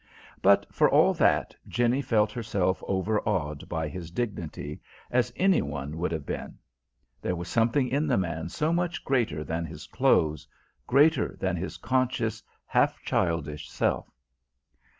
But, 0.41 0.65
for 0.73 0.89
all 0.89 1.13
that, 1.13 1.55
Jenny 1.67 2.01
felt 2.01 2.31
herself 2.31 2.81
overawed 2.87 3.69
by 3.69 3.87
his 3.87 4.09
dignity, 4.09 4.81
as 5.11 5.31
any 5.35 5.61
one 5.61 5.99
would 5.99 6.11
have 6.11 6.25
been: 6.25 6.57
there 7.21 7.35
was 7.35 7.47
something 7.49 7.87
in 7.87 8.07
the 8.07 8.17
man 8.17 8.49
so 8.49 8.73
much 8.73 9.05
greater 9.05 9.43
than 9.43 9.63
his 9.63 9.85
clothes, 9.85 10.47
greater 10.87 11.35
than 11.39 11.55
his 11.55 11.77
conscious, 11.77 12.41
half 12.65 12.99
childish 13.03 13.69
self. 13.69 14.09